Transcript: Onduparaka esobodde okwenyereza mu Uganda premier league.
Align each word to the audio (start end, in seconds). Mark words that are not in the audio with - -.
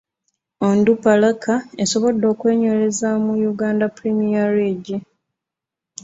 Onduparaka 0.67 1.53
esobodde 1.83 2.25
okwenyereza 2.33 3.09
mu 3.25 3.33
Uganda 3.51 3.85
premier 3.97 4.49
league. 4.57 4.97